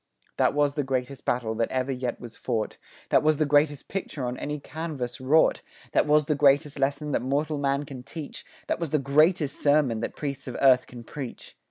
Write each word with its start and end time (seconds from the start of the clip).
That 0.37 0.55
was 0.55 0.73
the 0.73 0.83
greatest 0.83 1.25
battle 1.25 1.53
that 1.53 1.69
ever 1.69 1.91
yet 1.91 2.19
was 2.19 2.35
fought; 2.35 2.79
That 3.09 3.21
was 3.21 3.37
the 3.37 3.45
greatest 3.45 3.87
picture 3.87 4.25
on 4.25 4.35
any 4.35 4.59
canvas 4.59 5.21
wrought; 5.21 5.61
That 5.91 6.07
was 6.07 6.25
the 6.25 6.33
greatest 6.33 6.79
lesson 6.79 7.11
that 7.11 7.21
mortal 7.21 7.59
man 7.59 7.85
can 7.85 8.01
teach; 8.01 8.43
That 8.65 8.79
was 8.79 8.89
the 8.89 8.97
greatest 8.97 9.61
sermon 9.61 9.99
that 9.99 10.15
priests 10.15 10.47
of 10.47 10.57
earth 10.59 10.87
can 10.87 11.03
preach. 11.03 11.55